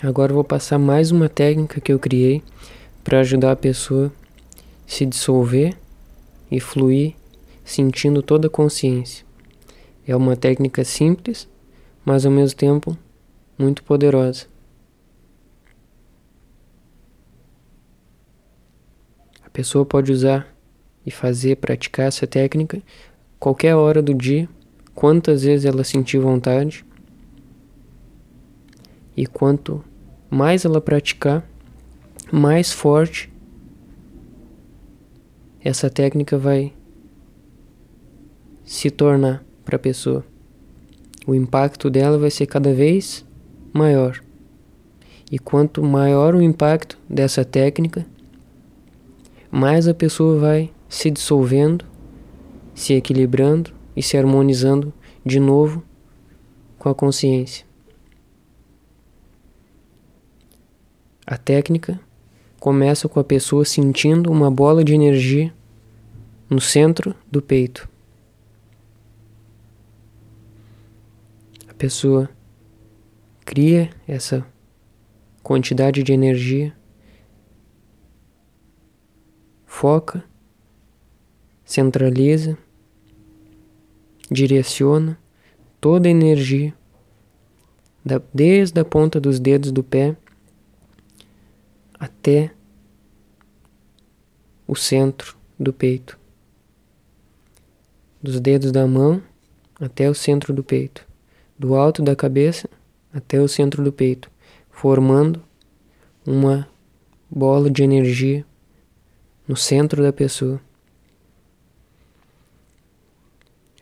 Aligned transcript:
Agora 0.00 0.32
vou 0.32 0.44
passar 0.44 0.78
mais 0.78 1.10
uma 1.10 1.28
técnica 1.28 1.80
que 1.80 1.92
eu 1.92 1.98
criei 1.98 2.40
para 3.02 3.18
ajudar 3.18 3.50
a 3.50 3.56
pessoa 3.56 4.12
se 4.86 5.04
dissolver 5.04 5.76
e 6.48 6.60
fluir 6.60 7.16
sentindo 7.64 8.22
toda 8.22 8.46
a 8.46 8.50
consciência. 8.50 9.26
É 10.06 10.14
uma 10.14 10.36
técnica 10.36 10.84
simples, 10.84 11.48
mas 12.04 12.24
ao 12.24 12.30
mesmo 12.30 12.56
tempo 12.56 12.96
muito 13.58 13.82
poderosa. 13.82 14.46
A 19.44 19.50
pessoa 19.50 19.84
pode 19.84 20.12
usar 20.12 20.46
e 21.04 21.10
fazer, 21.10 21.56
praticar 21.56 22.06
essa 22.06 22.24
técnica 22.24 22.80
qualquer 23.36 23.74
hora 23.74 24.00
do 24.00 24.14
dia, 24.14 24.48
quantas 24.94 25.42
vezes 25.42 25.66
ela 25.66 25.82
sentir 25.82 26.20
vontade. 26.20 26.84
E 29.16 29.26
quanto 29.26 29.84
mais 30.30 30.64
ela 30.64 30.80
praticar, 30.80 31.48
mais 32.30 32.72
forte 32.72 33.30
essa 35.60 35.90
técnica 35.90 36.38
vai 36.38 36.72
se 38.64 38.90
tornar 38.90 39.44
para 39.64 39.76
a 39.76 39.78
pessoa. 39.78 40.24
O 41.26 41.34
impacto 41.34 41.90
dela 41.90 42.16
vai 42.16 42.30
ser 42.30 42.46
cada 42.46 42.72
vez 42.72 43.24
maior. 43.72 44.18
E 45.30 45.38
quanto 45.38 45.82
maior 45.82 46.34
o 46.34 46.40
impacto 46.40 46.98
dessa 47.08 47.44
técnica, 47.44 48.06
mais 49.50 49.86
a 49.88 49.92
pessoa 49.92 50.38
vai 50.38 50.70
se 50.88 51.10
dissolvendo, 51.10 51.84
se 52.74 52.94
equilibrando 52.94 53.70
e 53.94 54.02
se 54.02 54.16
harmonizando 54.16 54.92
de 55.22 55.38
novo 55.38 55.82
com 56.78 56.88
a 56.88 56.94
consciência. 56.94 57.67
A 61.30 61.36
técnica 61.36 62.00
começa 62.58 63.06
com 63.06 63.20
a 63.20 63.24
pessoa 63.24 63.62
sentindo 63.62 64.32
uma 64.32 64.50
bola 64.50 64.82
de 64.82 64.94
energia 64.94 65.52
no 66.48 66.58
centro 66.58 67.14
do 67.30 67.42
peito. 67.42 67.86
A 71.68 71.74
pessoa 71.74 72.30
cria 73.44 73.90
essa 74.06 74.42
quantidade 75.42 76.02
de 76.02 76.14
energia, 76.14 76.74
foca, 79.66 80.24
centraliza, 81.62 82.56
direciona 84.30 85.18
toda 85.78 86.08
a 86.08 86.10
energia 86.10 86.72
desde 88.32 88.80
a 88.80 88.84
ponta 88.86 89.20
dos 89.20 89.38
dedos 89.38 89.70
do 89.70 89.84
pé 89.84 90.16
até 91.98 92.52
o 94.66 94.76
centro 94.76 95.36
do 95.58 95.72
peito, 95.72 96.18
dos 98.22 98.38
dedos 98.40 98.70
da 98.70 98.86
mão 98.86 99.22
até 99.80 100.08
o 100.08 100.14
centro 100.14 100.52
do 100.52 100.62
peito, 100.62 101.06
do 101.58 101.74
alto 101.74 102.02
da 102.02 102.14
cabeça 102.14 102.68
até 103.12 103.40
o 103.40 103.48
centro 103.48 103.82
do 103.82 103.92
peito, 103.92 104.30
formando 104.70 105.42
uma 106.26 106.68
bola 107.30 107.70
de 107.70 107.82
energia 107.82 108.44
no 109.46 109.56
centro 109.56 110.02
da 110.02 110.12
pessoa. 110.12 110.60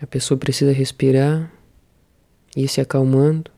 A 0.00 0.06
pessoa 0.06 0.38
precisa 0.38 0.72
respirar 0.72 1.50
e 2.54 2.62
ir 2.64 2.68
se 2.68 2.80
acalmando, 2.80 3.50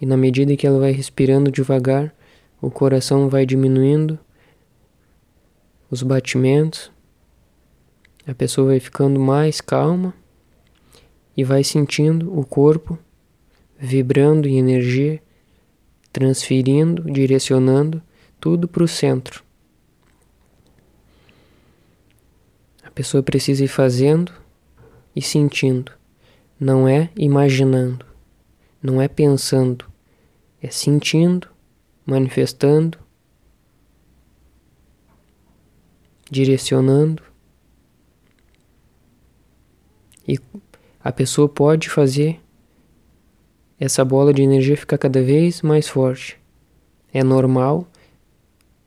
e 0.00 0.06
na 0.06 0.16
medida 0.16 0.56
que 0.56 0.66
ela 0.66 0.80
vai 0.80 0.90
respirando 0.90 1.50
devagar, 1.50 2.14
o 2.62 2.70
coração 2.70 3.28
vai 3.28 3.44
diminuindo, 3.44 4.16
os 5.90 6.00
batimentos, 6.04 6.92
a 8.24 8.32
pessoa 8.32 8.68
vai 8.68 8.78
ficando 8.78 9.18
mais 9.18 9.60
calma 9.60 10.14
e 11.36 11.42
vai 11.42 11.64
sentindo 11.64 12.38
o 12.38 12.46
corpo 12.46 12.96
vibrando 13.76 14.46
em 14.46 14.60
energia, 14.60 15.20
transferindo, 16.12 17.02
direcionando 17.10 18.00
tudo 18.38 18.68
para 18.68 18.84
o 18.84 18.88
centro. 18.88 19.42
A 22.84 22.92
pessoa 22.92 23.24
precisa 23.24 23.64
ir 23.64 23.68
fazendo 23.68 24.32
e 25.16 25.20
sentindo, 25.20 25.90
não 26.60 26.86
é 26.86 27.10
imaginando, 27.16 28.06
não 28.80 29.02
é 29.02 29.08
pensando, 29.08 29.84
é 30.62 30.70
sentindo 30.70 31.51
manifestando, 32.04 32.98
direcionando. 36.30 37.22
E 40.26 40.38
a 41.02 41.12
pessoa 41.12 41.48
pode 41.48 41.88
fazer 41.88 42.40
essa 43.78 44.04
bola 44.04 44.32
de 44.32 44.42
energia 44.42 44.76
ficar 44.76 44.98
cada 44.98 45.22
vez 45.22 45.62
mais 45.62 45.88
forte. 45.88 46.38
É 47.12 47.22
normal 47.22 47.86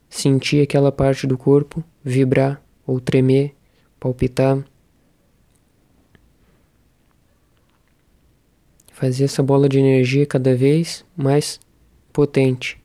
sentir 0.09 0.62
aquela 0.62 0.92
parte 0.92 1.28
do 1.28 1.38
corpo 1.38 1.84
vibrar 2.03 2.62
ou 2.88 3.00
tremer, 3.00 3.53
palpitar. 4.00 4.64
Fazer 8.94 9.26
essa 9.26 9.44
bola 9.44 9.68
de 9.68 9.78
energia 9.78 10.26
cada 10.26 10.56
vez 10.56 11.03
mais 11.18 11.59
potente. 12.14 12.84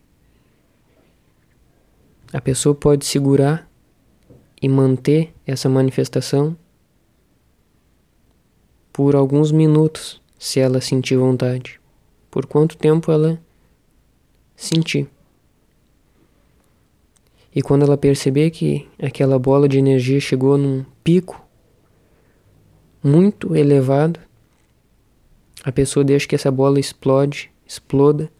A 2.32 2.40
pessoa 2.40 2.74
pode 2.74 3.04
segurar 3.04 3.68
e 4.62 4.68
manter 4.68 5.34
essa 5.44 5.68
manifestação 5.68 6.56
por 8.92 9.16
alguns 9.16 9.50
minutos, 9.50 10.20
se 10.38 10.60
ela 10.60 10.80
sentir 10.80 11.16
vontade. 11.16 11.80
Por 12.30 12.46
quanto 12.46 12.76
tempo 12.76 13.10
ela 13.10 13.40
sentir. 14.54 15.08
E 17.52 17.62
quando 17.62 17.82
ela 17.82 17.96
perceber 17.96 18.50
que 18.50 18.88
aquela 19.02 19.38
bola 19.38 19.68
de 19.68 19.78
energia 19.78 20.20
chegou 20.20 20.56
num 20.56 20.84
pico 21.02 21.44
muito 23.02 23.56
elevado, 23.56 24.20
a 25.64 25.72
pessoa 25.72 26.04
deixa 26.04 26.28
que 26.28 26.36
essa 26.36 26.50
bola 26.50 26.78
explode, 26.78 27.50
exploda 27.66 28.30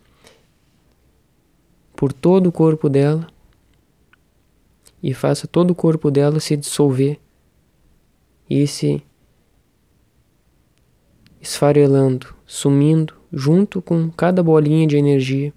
por 1.96 2.12
todo 2.12 2.46
o 2.48 2.52
corpo 2.52 2.88
dela 2.88 3.26
e 5.02 5.14
faça 5.14 5.46
todo 5.46 5.70
o 5.70 5.74
corpo 5.74 6.10
dela 6.10 6.40
se 6.40 6.56
dissolver 6.56 7.18
e 8.48 8.66
se 8.66 9.02
esfarelando, 11.40 12.34
sumindo 12.44 13.14
junto 13.32 13.80
com 13.80 14.10
cada 14.10 14.42
bolinha 14.42 14.86
de 14.86 14.96
energia 14.96 15.52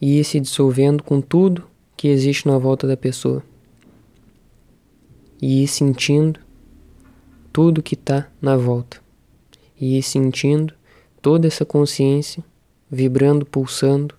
e 0.00 0.24
se 0.24 0.40
dissolvendo 0.40 1.02
com 1.04 1.20
tudo 1.20 1.64
que 1.96 2.08
existe 2.08 2.48
na 2.48 2.58
volta 2.58 2.86
da 2.86 2.96
pessoa 2.96 3.42
e 5.40 5.66
sentindo 5.68 6.40
tudo 7.52 7.82
que 7.82 7.94
está 7.94 8.28
na 8.40 8.56
volta 8.56 9.00
e 9.80 10.02
sentindo 10.02 10.74
toda 11.20 11.46
essa 11.46 11.64
consciência 11.64 12.42
vibrando, 12.90 13.46
pulsando 13.46 14.14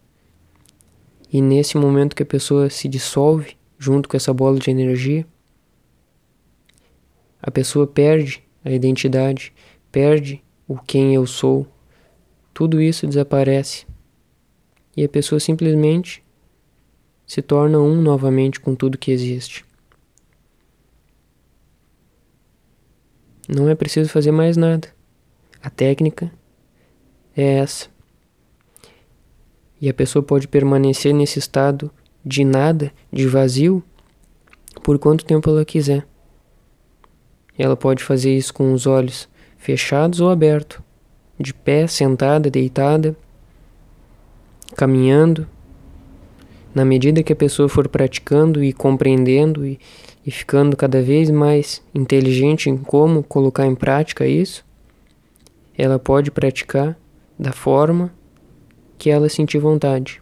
e 1.33 1.41
nesse 1.41 1.75
momento 1.77 2.15
que 2.15 2.21
a 2.21 2.27
pessoa 2.27 2.69
se 2.69 2.87
dissolve 2.87 3.57
junto 3.79 4.07
com 4.07 4.15
essa 4.15 4.31
bola 4.31 4.59
de 4.59 4.69
energia, 4.69 5.25
a 7.41 7.49
pessoa 7.49 7.87
perde 7.87 8.43
a 8.63 8.71
identidade, 8.71 9.51
perde 9.91 10.43
o 10.67 10.77
quem 10.77 11.15
eu 11.15 11.25
sou. 11.25 11.67
Tudo 12.53 12.79
isso 12.79 13.07
desaparece. 13.07 13.87
E 14.95 15.03
a 15.03 15.09
pessoa 15.09 15.39
simplesmente 15.39 16.23
se 17.25 17.41
torna 17.41 17.79
um 17.79 17.99
novamente 17.99 18.59
com 18.59 18.75
tudo 18.75 18.95
que 18.95 19.11
existe. 19.11 19.65
Não 23.49 23.67
é 23.67 23.73
preciso 23.73 24.07
fazer 24.07 24.31
mais 24.31 24.55
nada. 24.55 24.87
A 25.63 25.69
técnica 25.71 26.31
é 27.35 27.55
essa. 27.55 27.92
E 29.83 29.89
a 29.89 29.93
pessoa 29.93 30.23
pode 30.23 30.47
permanecer 30.47 31.13
nesse 31.13 31.39
estado 31.39 31.91
de 32.23 32.45
nada, 32.45 32.89
de 33.11 33.27
vazio, 33.27 33.83
por 34.81 34.97
quanto 34.97 35.25
tempo 35.25 35.49
ela 35.49 35.65
quiser. 35.65 36.07
Ela 37.57 37.75
pode 37.75 38.01
fazer 38.01 38.33
isso 38.33 38.53
com 38.53 38.71
os 38.71 38.87
olhos 38.87 39.27
fechados 39.57 40.21
ou 40.21 40.29
abertos, 40.29 40.79
de 41.37 41.53
pé, 41.53 41.85
sentada, 41.85 42.49
deitada, 42.49 43.13
caminhando. 44.73 45.45
Na 46.73 46.85
medida 46.85 47.21
que 47.21 47.33
a 47.33 47.35
pessoa 47.35 47.67
for 47.67 47.89
praticando 47.89 48.63
e 48.63 48.71
compreendendo 48.71 49.65
e, 49.65 49.77
e 50.25 50.31
ficando 50.31 50.77
cada 50.77 51.01
vez 51.01 51.29
mais 51.29 51.83
inteligente 51.93 52.69
em 52.69 52.77
como 52.77 53.21
colocar 53.21 53.67
em 53.67 53.75
prática 53.75 54.25
isso, 54.25 54.65
ela 55.77 55.99
pode 55.99 56.31
praticar 56.31 56.97
da 57.37 57.51
forma 57.51 58.13
que 59.03 59.09
ela 59.09 59.27
sentir 59.27 59.59
vontade. 59.59 60.21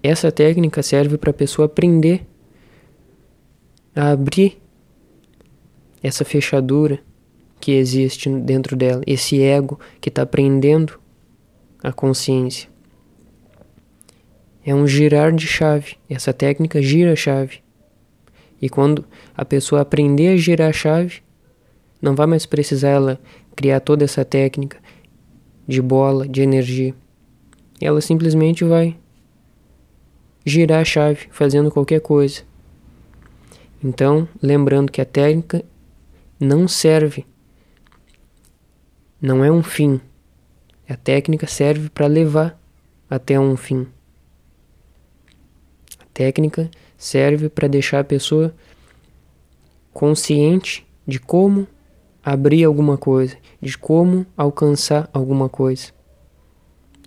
Essa 0.00 0.30
técnica 0.30 0.80
serve 0.80 1.18
para 1.18 1.30
a 1.30 1.34
pessoa 1.34 1.66
aprender 1.66 2.24
a 3.96 4.10
abrir 4.10 4.62
essa 6.00 6.24
fechadura 6.24 7.00
que 7.60 7.72
existe 7.72 8.30
dentro 8.30 8.76
dela, 8.76 9.02
esse 9.08 9.42
ego 9.42 9.80
que 10.00 10.08
está 10.08 10.24
prendendo 10.24 11.00
a 11.82 11.92
consciência. 11.92 12.70
É 14.64 14.72
um 14.72 14.86
girar 14.86 15.32
de 15.32 15.48
chave. 15.48 15.96
Essa 16.08 16.32
técnica 16.32 16.80
gira 16.80 17.14
a 17.14 17.16
chave. 17.16 17.58
E 18.62 18.68
quando 18.68 19.04
a 19.36 19.44
pessoa 19.44 19.80
aprender 19.80 20.28
a 20.28 20.36
girar 20.36 20.70
a 20.70 20.72
chave, 20.72 21.25
não 22.00 22.14
vai 22.14 22.26
mais 22.26 22.46
precisar 22.46 22.90
ela 22.90 23.20
criar 23.54 23.80
toda 23.80 24.04
essa 24.04 24.24
técnica 24.24 24.78
de 25.66 25.80
bola, 25.80 26.28
de 26.28 26.42
energia. 26.42 26.94
Ela 27.80 28.00
simplesmente 28.00 28.64
vai 28.64 28.96
girar 30.44 30.80
a 30.80 30.84
chave 30.84 31.26
fazendo 31.30 31.70
qualquer 31.70 32.00
coisa. 32.00 32.42
Então, 33.82 34.28
lembrando 34.42 34.92
que 34.92 35.00
a 35.00 35.04
técnica 35.04 35.64
não 36.38 36.68
serve, 36.68 37.26
não 39.20 39.44
é 39.44 39.50
um 39.50 39.62
fim. 39.62 40.00
A 40.88 40.96
técnica 40.96 41.46
serve 41.46 41.88
para 41.90 42.06
levar 42.06 42.60
até 43.10 43.38
um 43.38 43.56
fim. 43.56 43.86
A 45.98 46.04
técnica 46.14 46.70
serve 46.96 47.48
para 47.48 47.68
deixar 47.68 48.00
a 48.00 48.04
pessoa 48.04 48.54
consciente 49.92 50.86
de 51.06 51.18
como 51.18 51.66
abrir 52.26 52.64
alguma 52.64 52.98
coisa, 52.98 53.36
de 53.62 53.78
como 53.78 54.26
alcançar 54.36 55.08
alguma 55.12 55.48
coisa. 55.48 55.92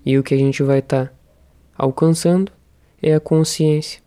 E 0.05 0.17
o 0.17 0.23
que 0.23 0.33
a 0.33 0.37
gente 0.37 0.63
vai 0.63 0.79
estar 0.79 1.07
tá 1.07 1.13
alcançando 1.77 2.53
é 3.03 3.13
a 3.13 3.19
consciência. 3.19 4.01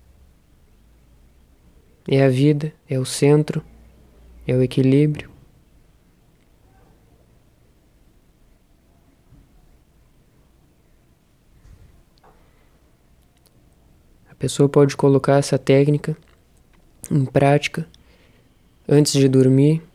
É 2.09 2.25
a 2.25 2.31
vida, 2.31 2.73
é 2.89 2.99
o 2.99 3.05
centro, 3.05 3.63
é 4.47 4.55
o 4.55 4.63
equilíbrio. 4.63 5.31
A 14.31 14.35
pessoa 14.39 14.67
pode 14.67 14.97
colocar 14.97 15.37
essa 15.37 15.59
técnica 15.59 16.17
em 17.11 17.27
prática 17.27 17.87
antes 18.89 19.13
de 19.13 19.29
dormir. 19.29 19.92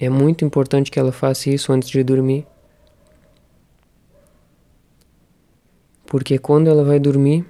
É 0.00 0.08
muito 0.08 0.44
importante 0.44 0.90
que 0.90 0.98
ela 0.98 1.12
faça 1.12 1.50
isso 1.50 1.72
antes 1.72 1.90
de 1.90 2.02
dormir. 2.02 2.46
Porque 6.06 6.38
quando 6.38 6.68
ela 6.68 6.82
vai 6.82 6.98
dormir, 6.98 7.44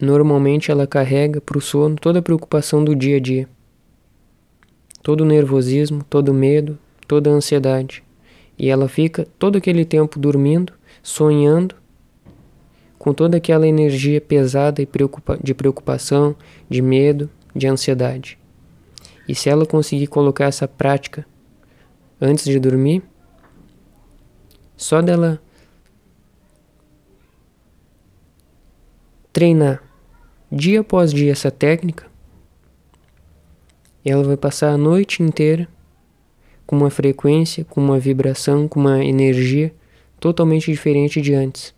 Normalmente 0.00 0.70
ela 0.70 0.86
carrega 0.86 1.40
para 1.40 1.58
o 1.58 1.60
sono 1.60 1.96
toda 1.96 2.20
a 2.20 2.22
preocupação 2.22 2.84
do 2.84 2.94
dia 2.94 3.16
a 3.16 3.20
dia, 3.20 3.48
todo 5.02 5.22
o 5.22 5.26
nervosismo, 5.26 6.04
todo 6.08 6.28
o 6.28 6.34
medo, 6.34 6.78
toda 7.08 7.30
a 7.30 7.32
ansiedade. 7.32 8.04
E 8.56 8.68
ela 8.68 8.88
fica 8.88 9.26
todo 9.40 9.58
aquele 9.58 9.84
tempo 9.84 10.16
dormindo, 10.16 10.72
sonhando, 11.02 11.74
com 12.96 13.12
toda 13.12 13.38
aquela 13.38 13.66
energia 13.66 14.20
pesada 14.20 14.80
e 14.80 14.88
de 15.42 15.54
preocupação, 15.54 16.36
de 16.68 16.80
medo, 16.80 17.28
de 17.54 17.66
ansiedade. 17.66 18.38
E 19.28 19.34
se 19.34 19.50
ela 19.50 19.66
conseguir 19.66 20.06
colocar 20.06 20.46
essa 20.46 20.66
prática 20.66 21.26
antes 22.18 22.46
de 22.46 22.58
dormir, 22.58 23.02
só 24.74 25.02
dela 25.02 25.40
treinar 29.32 29.82
dia 30.50 30.80
após 30.80 31.12
dia 31.12 31.30
essa 31.30 31.50
técnica, 31.50 32.06
ela 34.04 34.24
vai 34.24 34.36
passar 34.36 34.70
a 34.70 34.78
noite 34.78 35.22
inteira 35.22 35.68
com 36.66 36.76
uma 36.76 36.90
frequência, 36.90 37.64
com 37.64 37.80
uma 37.80 37.98
vibração, 37.98 38.66
com 38.66 38.80
uma 38.80 39.04
energia 39.04 39.74
totalmente 40.18 40.70
diferente 40.70 41.20
de 41.20 41.34
antes. 41.34 41.74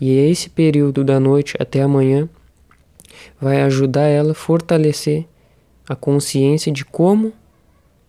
E 0.00 0.10
esse 0.10 0.50
período 0.50 1.04
da 1.04 1.20
noite 1.20 1.56
até 1.60 1.82
amanhã 1.82 2.28
vai 3.40 3.60
ajudar 3.62 4.06
ela 4.06 4.32
a 4.32 4.34
fortalecer 4.34 5.26
a 5.88 5.96
consciência 5.96 6.70
de 6.72 6.84
como 6.84 7.32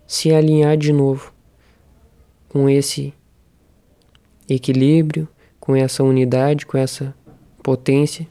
se 0.06 0.34
alinhar 0.34 0.78
de 0.78 0.92
novo 0.92 1.34
com 2.50 2.70
esse 2.70 3.14
equilíbrio, 4.50 5.28
com 5.60 5.76
essa 5.76 6.04
unidade, 6.04 6.66
com 6.66 6.78
essa 6.78 7.16
potência 7.64 8.28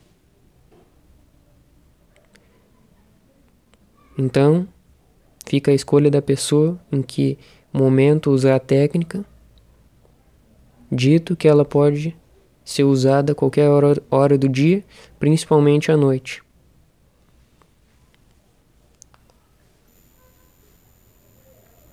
Então, 4.21 4.69
fica 5.47 5.71
a 5.71 5.75
escolha 5.75 6.11
da 6.11 6.21
pessoa 6.21 6.79
em 6.93 7.01
que 7.01 7.39
momento 7.73 8.31
usar 8.31 8.57
a 8.57 8.61
técnica, 8.61 9.25
dito 10.93 11.35
que 11.35 11.49
ela 11.49 11.65
pode 11.65 12.15
ser 12.63 12.85
usada 12.85 13.33
a 13.33 13.35
qualquer 13.35 13.67
hora, 13.71 14.03
hora 14.11 14.37
do 14.37 14.47
dia, 14.47 14.85
principalmente 15.19 15.91
à 15.91 15.97
noite. 15.97 16.43